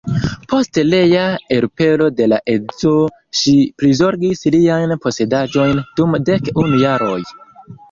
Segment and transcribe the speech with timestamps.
[0.51, 1.25] Post rea
[1.57, 2.95] elpelo de la edzo
[3.41, 7.23] ŝi prizorgis liajn posedaĵojn dum dek unu jaroj.